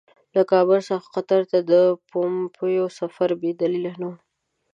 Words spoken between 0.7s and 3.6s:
څخه قطر ته د پومپیو سفر بې